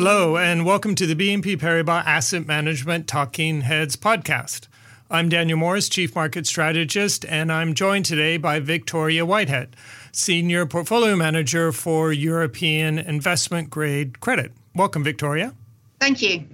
[0.00, 4.68] Hello, and welcome to the BNP Paribas Asset Management Talking Heads podcast.
[5.10, 9.74] I'm Daniel Morris, Chief Market Strategist, and I'm joined today by Victoria Whitehead,
[10.12, 14.52] Senior Portfolio Manager for European Investment Grade Credit.
[14.72, 15.52] Welcome, Victoria.
[15.98, 16.44] Thank you.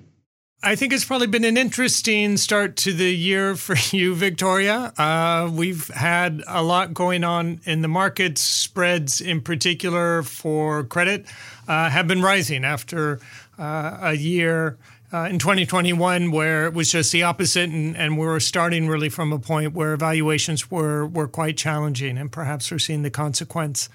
[0.63, 4.93] I think it's probably been an interesting start to the year for you, Victoria.
[4.97, 8.41] Uh, we've had a lot going on in the markets.
[8.41, 11.27] Spreads, in particular, for credit
[11.69, 13.21] uh, have been rising after
[13.59, 14.79] uh, a year
[15.13, 19.09] uh, in 2021 where it was just the opposite, and, and we were starting really
[19.09, 23.89] from a point where valuations were were quite challenging, and perhaps we're seeing the consequence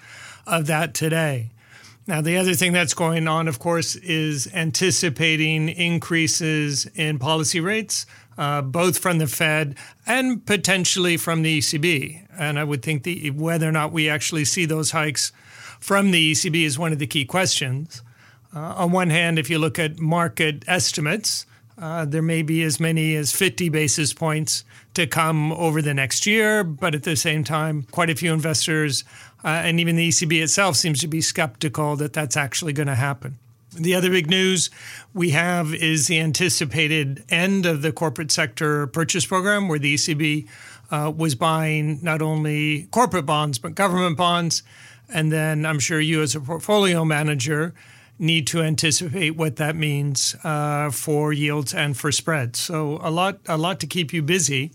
[0.46, 1.50] of that today.
[2.10, 8.04] Now, the other thing that's going on, of course, is anticipating increases in policy rates,
[8.36, 9.76] uh, both from the Fed
[10.08, 12.26] and potentially from the ECB.
[12.36, 15.30] And I would think the, whether or not we actually see those hikes
[15.78, 18.02] from the ECB is one of the key questions.
[18.52, 21.46] Uh, on one hand, if you look at market estimates,
[21.80, 26.26] uh, there may be as many as 50 basis points to come over the next
[26.26, 29.04] year, but at the same time, quite a few investors
[29.44, 32.94] uh, and even the ECB itself seems to be skeptical that that's actually going to
[32.94, 33.38] happen.
[33.72, 34.68] The other big news
[35.14, 40.48] we have is the anticipated end of the corporate sector purchase program, where the ECB
[40.90, 44.64] uh, was buying not only corporate bonds, but government bonds.
[45.08, 47.72] And then I'm sure you, as a portfolio manager,
[48.18, 52.58] need to anticipate what that means uh, for yields and for spreads.
[52.58, 54.72] So a lot, a lot to keep you busy.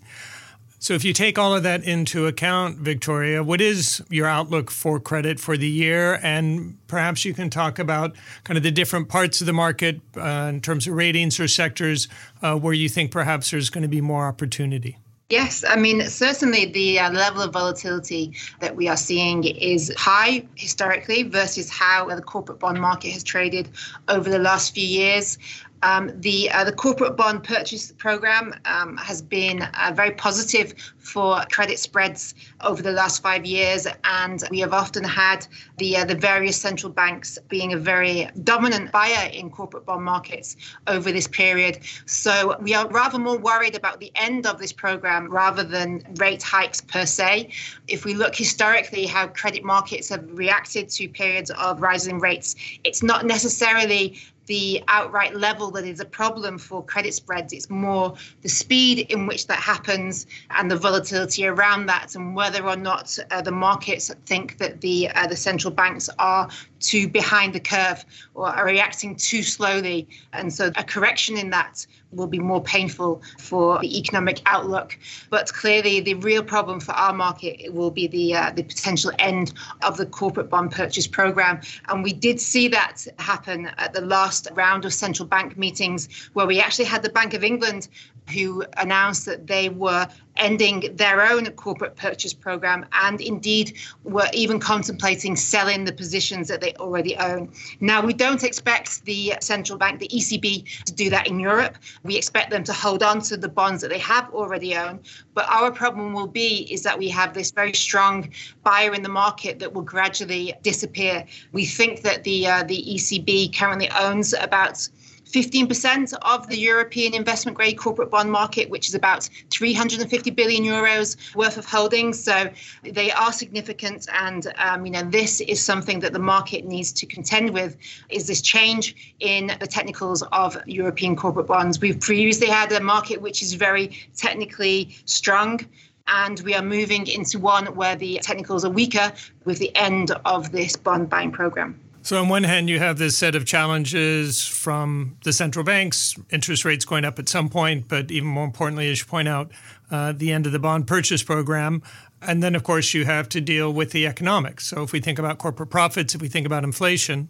[0.86, 5.00] So, if you take all of that into account, Victoria, what is your outlook for
[5.00, 6.20] credit for the year?
[6.22, 10.52] And perhaps you can talk about kind of the different parts of the market uh,
[10.54, 12.08] in terms of ratings or sectors
[12.44, 15.00] uh, where you think perhaps there's going to be more opportunity.
[15.32, 20.46] Yes, I mean, certainly the uh, level of volatility that we are seeing is high
[20.54, 23.70] historically versus how the corporate bond market has traded
[24.08, 25.40] over the last few years.
[25.84, 31.44] Um, the uh, the corporate bond purchase program um, has been uh, very positive for
[31.52, 35.46] credit spreads over the last five years, and we have often had
[35.78, 40.56] the uh, the various central banks being a very dominant buyer in corporate bond markets
[40.88, 41.80] over this period.
[42.06, 46.42] So we are rather more worried about the end of this program rather than rate
[46.42, 47.50] hikes per se.
[47.88, 53.04] If we look historically how credit markets have reacted to periods of rising rates, it's
[53.04, 57.54] not necessarily the outright level that is a problem for credit spreads.
[57.54, 62.66] It's more the speed in which that happens and the volatility around that, and whether
[62.66, 67.54] or not uh, the markets think that the uh, the central banks are too behind
[67.54, 68.06] the curve
[68.36, 70.08] or are reacting too slowly.
[70.34, 74.98] And so a correction in that will be more painful for the economic outlook.
[75.30, 79.54] But clearly, the real problem for our market will be the uh, the potential end
[79.84, 81.62] of the corporate bond purchase program.
[81.88, 86.46] And we did see that happen at the last round of central bank meetings, where
[86.46, 87.88] we actually had the Bank of England
[88.34, 90.08] who announced that they were
[90.38, 96.60] ending their own corporate purchase program and indeed were even contemplating selling the positions that
[96.60, 97.50] they already own.
[97.80, 101.78] Now, we don't expect the central bank, the ECB, to do that in Europe.
[102.04, 105.00] We expect them to hold on to the bonds that they have already owned.
[105.34, 108.30] But our problem will be is that we have this very strong
[108.64, 111.26] buyer in the market that will gradually disappear.
[111.54, 114.88] We think that the uh, the ECB currently owns about
[115.36, 121.36] 15% of the European investment grade corporate bond market, which is about 350 billion euros
[121.36, 122.24] worth of holdings.
[122.24, 122.50] So
[122.84, 124.08] they are significant.
[124.14, 127.76] And, um, you know, this is something that the market needs to contend with
[128.10, 131.82] is this change in the technicals of European corporate bonds.
[131.82, 135.60] We've previously had a market which is very technically strong
[136.08, 139.12] and we are moving into one where the technicals are weaker
[139.44, 141.80] with the end of this bond buying program.
[142.06, 146.64] So, on one hand, you have this set of challenges from the central banks, interest
[146.64, 149.50] rates going up at some point, but even more importantly, as you point out,
[149.90, 151.82] uh, the end of the bond purchase program.
[152.22, 154.68] And then, of course, you have to deal with the economics.
[154.68, 157.28] So, if we think about corporate profits, if we think about inflation,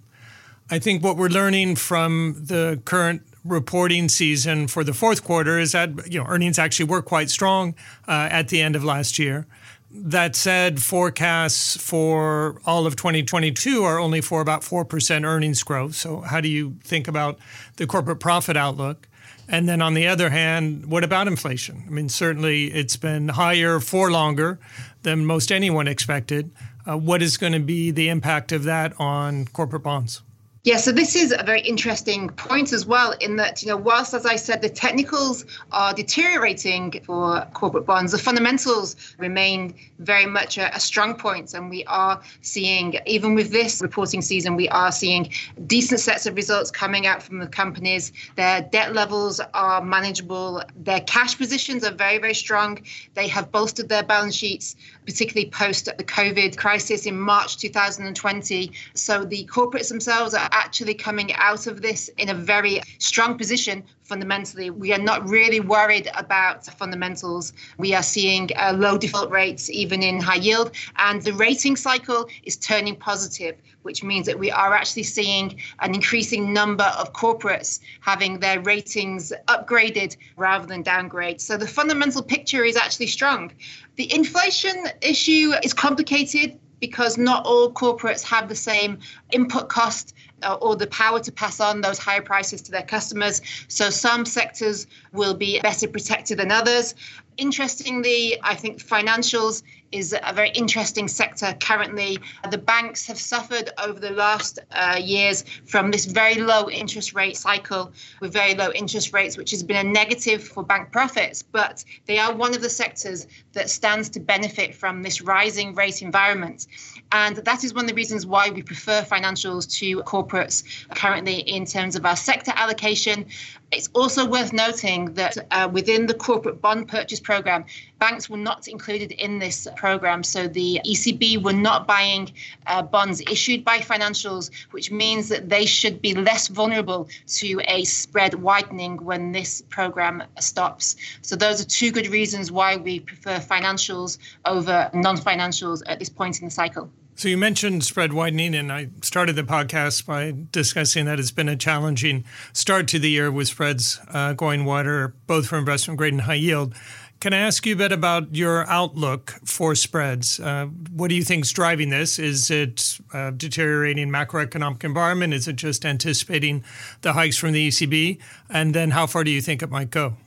[0.69, 5.71] I think what we're learning from the current reporting season for the fourth quarter is
[5.71, 7.75] that you know earnings actually were quite strong
[8.09, 9.47] uh, at the end of last year
[9.97, 15.95] that said, forecasts for all of 2022 are only for about 4% earnings growth.
[15.95, 17.39] So, how do you think about
[17.77, 19.07] the corporate profit outlook?
[19.47, 21.83] And then on the other hand, what about inflation?
[21.85, 24.59] I mean, certainly it's been higher for longer
[25.03, 26.51] than most anyone expected.
[26.87, 30.21] Uh, what is going to be the impact of that on corporate bonds?
[30.66, 34.16] Yeah, so this is a very interesting point as well, in that, you know, whilst,
[34.16, 40.58] as I said, the technicals are deteriorating for corporate bonds, the fundamentals remain very much
[40.58, 41.53] a, a, strong point.
[41.53, 45.32] And we are seeing, even with this reporting season, we are seeing
[45.67, 48.12] decent sets of results coming out from the companies.
[48.35, 52.79] Their debt levels are manageable, their cash positions are very, very strong.
[53.14, 58.72] They have bolstered their balance sheets, particularly post the COVID crisis in March 2020.
[58.93, 63.84] So the corporates themselves are actually coming out of this in a very strong position
[64.05, 64.69] fundamentally.
[64.69, 67.53] We are not really worried about fundamentals.
[67.78, 72.29] We are seeing uh, low default rates even in high yield, and the rating cycle
[72.43, 77.79] is turning positive, which means that we are actually seeing an increasing number of corporates
[77.99, 81.41] having their ratings upgraded rather than downgraded.
[81.41, 83.52] So the fundamental picture is actually strong.
[83.96, 88.99] The inflation issue is complicated because not all corporates have the same
[89.31, 90.13] input cost
[90.43, 93.41] uh, or the power to pass on those higher prices to their customers.
[93.67, 96.95] So some sectors will be better protected than others.
[97.37, 102.20] Interestingly, I think financials is a very interesting sector currently.
[102.49, 107.37] The banks have suffered over the last uh, years from this very low interest rate
[107.37, 111.41] cycle with very low interest rates, which has been a negative for bank profits.
[111.43, 116.02] But they are one of the sectors that stands to benefit from this rising rate
[116.02, 116.67] environment.
[117.16, 120.66] And that is one of the reasons why we prefer financials to corporates
[120.96, 123.28] currently in terms of our sector allocation.
[123.72, 127.64] It's also worth noting that uh, within the corporate bond purchase program,
[128.00, 130.23] banks were not included in this program.
[130.23, 132.34] So the ECB were not buying
[132.67, 137.85] uh, bonds issued by financials, which means that they should be less vulnerable to a
[137.85, 140.97] spread widening when this program stops.
[141.22, 146.09] So those are two good reasons why we prefer financials over non financials at this
[146.09, 146.90] point in the cycle.
[147.17, 151.47] So you mentioned spread widening, and I started the podcast by discussing that it's been
[151.47, 156.12] a challenging start to the year with spreads uh, going wider, both for investment grade
[156.12, 156.76] and high yield.
[157.22, 160.41] Can I ask you a bit about your outlook for spreads?
[160.41, 162.20] Uh, what do you think is driving this?
[162.20, 165.34] Is it a deteriorating macroeconomic environment?
[165.34, 166.66] Is it just anticipating
[167.00, 168.20] the hikes from the ECB?
[168.50, 170.17] And then how far do you think it might go?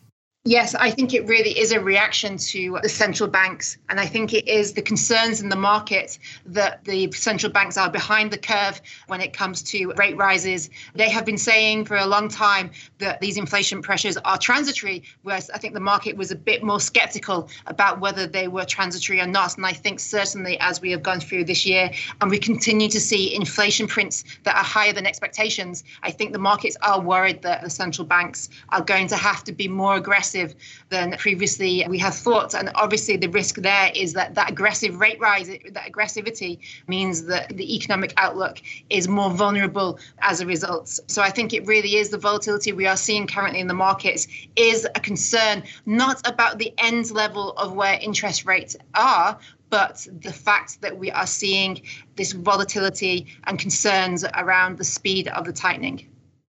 [0.48, 3.76] Yes, I think it really is a reaction to the central banks.
[3.90, 7.90] And I think it is the concerns in the market that the central banks are
[7.90, 10.70] behind the curve when it comes to rate rises.
[10.94, 15.50] They have been saying for a long time that these inflation pressures are transitory, whereas
[15.50, 19.26] I think the market was a bit more skeptical about whether they were transitory or
[19.26, 19.58] not.
[19.58, 21.90] And I think certainly as we have gone through this year
[22.22, 26.38] and we continue to see inflation prints that are higher than expectations, I think the
[26.38, 30.37] markets are worried that the central banks are going to have to be more aggressive
[30.38, 30.56] aggressive
[30.88, 32.54] than previously we have thought.
[32.54, 37.56] And obviously, the risk there is that that aggressive rate rise, that aggressivity means that
[37.56, 40.88] the economic outlook is more vulnerable as a result.
[41.06, 44.26] So I think it really is the volatility we are seeing currently in the markets
[44.56, 49.38] is a concern, not about the end level of where interest rates are,
[49.70, 51.82] but the fact that we are seeing
[52.16, 56.08] this volatility and concerns around the speed of the tightening.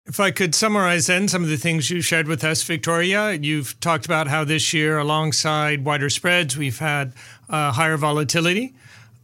[0.09, 3.79] If I could summarize then some of the things you shared with us, Victoria, you've
[3.79, 7.13] talked about how this year, alongside wider spreads, we've had
[7.51, 8.75] uh, higher volatility.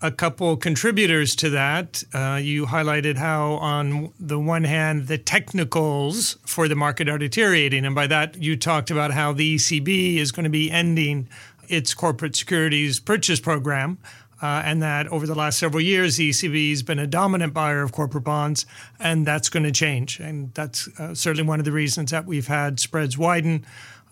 [0.02, 6.36] A couple contributors to that, uh, you highlighted how, on the one hand, the technicals
[6.44, 7.86] for the market are deteriorating.
[7.86, 11.30] And by that, you talked about how the ECB is going to be ending
[11.66, 13.96] its corporate securities purchase program
[14.44, 17.80] uh, and that over the last several years, the ECB has been a dominant buyer
[17.80, 18.66] of corporate bonds,
[19.00, 20.20] and that's going to change.
[20.20, 23.64] And that's uh, certainly one of the reasons that we've had spreads widen,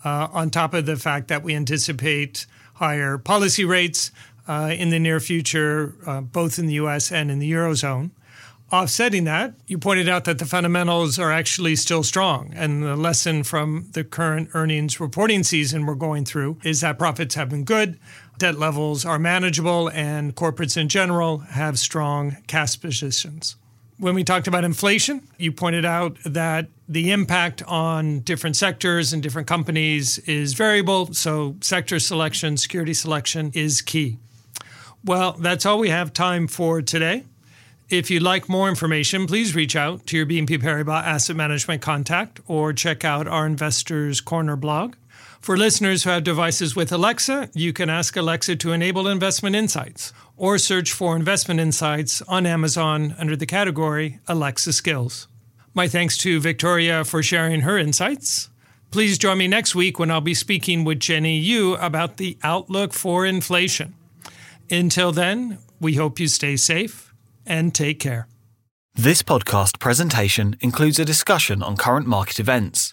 [0.03, 4.09] uh, on top of the fact that we anticipate higher policy rates
[4.47, 8.09] uh, in the near future, uh, both in the US and in the Eurozone.
[8.71, 12.51] Offsetting that, you pointed out that the fundamentals are actually still strong.
[12.55, 17.35] And the lesson from the current earnings reporting season we're going through is that profits
[17.35, 17.99] have been good
[18.43, 23.55] debt levels are manageable and corporates in general have strong cash positions.
[23.99, 29.23] When we talked about inflation, you pointed out that the impact on different sectors and
[29.23, 34.17] different companies is variable, so sector selection, security selection is key.
[35.05, 37.23] Well, that's all we have time for today.
[37.89, 42.41] If you'd like more information, please reach out to your BNP Paribas Asset Management contact
[42.47, 44.95] or check out our Investors Corner blog.
[45.43, 50.13] For listeners who have devices with Alexa, you can ask Alexa to enable Investment Insights
[50.37, 55.27] or search for Investment Insights on Amazon under the category Alexa Skills.
[55.73, 58.51] My thanks to Victoria for sharing her insights.
[58.89, 62.93] Please join me next week when I'll be speaking with Jenny Yu about the outlook
[62.93, 63.95] for inflation.
[64.71, 67.13] Until then, we hope you stay safe
[67.45, 68.29] and take care.
[68.95, 72.92] This podcast presentation includes a discussion on current market events